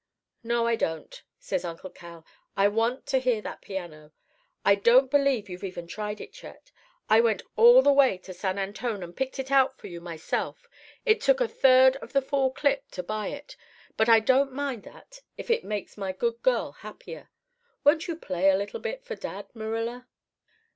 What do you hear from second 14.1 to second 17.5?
don't mind that if it makes my good girl happier.